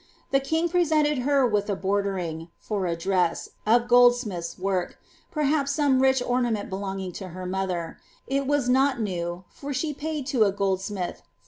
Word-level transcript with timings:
The 0.31 0.39
king 0.39 0.67
presented 0.67 1.19
her 1.19 1.45
with 1.45 1.69
a 1.69 1.75
bordering, 1.75 2.49
for 2.59 2.87
a 2.87 2.95
dress, 2.95 3.49
of 3.67 3.87
goldsmith's 3.87 4.57
work, 4.57 4.97
periiaps 5.31 5.67
some 5.69 6.01
rich 6.01 6.23
ornament 6.23 6.71
belonging 6.71 7.11
to 7.21 7.27
her 7.27 7.45
mother: 7.45 7.99
it 8.25 8.47
was 8.47 8.67
not 8.67 8.99
new, 8.99 9.43
for 9.51 9.75
she 9.75 9.93
paid 9.93 10.25
to 10.25 10.43
a 10.45 10.51
goldsmith 10.51 11.17
4 11.17 11.23